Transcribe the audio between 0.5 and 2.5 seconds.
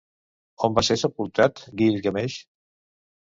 On va ser sepultat Guilgameix?